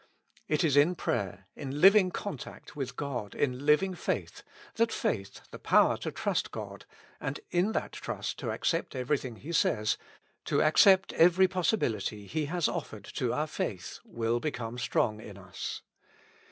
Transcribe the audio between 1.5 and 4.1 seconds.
in living contact with God in living